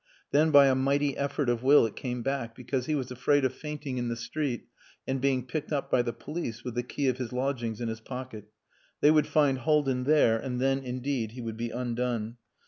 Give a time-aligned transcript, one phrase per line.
[0.31, 3.53] Then by a mighty effort of will it came back because he was afraid of
[3.53, 4.65] fainting in the street
[5.05, 8.01] and being picked up by the police with the key of his lodgings in his
[8.01, 8.45] pocket.
[9.01, 12.37] They would find Haldin there, and then, indeed, he would be undone.